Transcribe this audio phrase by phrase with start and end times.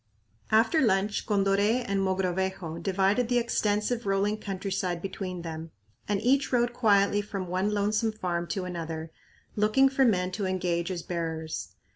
[0.49, 5.69] After lunch, Condoré and Mogrovejo divided the extensive rolling countryside between them
[6.07, 9.11] and each rode quietly from one lonesome farm to another,
[9.55, 11.75] looking for men to engage as bearers.